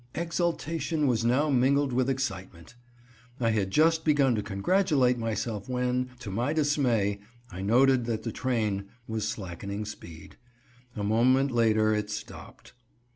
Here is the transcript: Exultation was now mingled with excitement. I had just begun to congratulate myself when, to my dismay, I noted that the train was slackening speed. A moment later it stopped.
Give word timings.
Exultation 0.15 1.05
was 1.05 1.23
now 1.23 1.51
mingled 1.51 1.93
with 1.93 2.09
excitement. 2.09 2.73
I 3.39 3.51
had 3.51 3.69
just 3.69 4.03
begun 4.03 4.33
to 4.33 4.41
congratulate 4.41 5.19
myself 5.19 5.69
when, 5.69 6.09
to 6.21 6.31
my 6.31 6.53
dismay, 6.53 7.19
I 7.51 7.61
noted 7.61 8.05
that 8.05 8.23
the 8.23 8.31
train 8.31 8.85
was 9.07 9.27
slackening 9.27 9.85
speed. 9.85 10.37
A 10.95 11.03
moment 11.03 11.51
later 11.51 11.93
it 11.93 12.09
stopped. 12.09 12.73